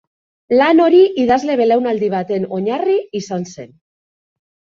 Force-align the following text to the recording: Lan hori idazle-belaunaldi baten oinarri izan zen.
Lan 0.59 0.79
hori 0.85 1.01
idazle-belaunaldi 1.23 2.09
baten 2.15 2.49
oinarri 2.57 2.97
izan 3.21 3.47
zen. 3.53 3.71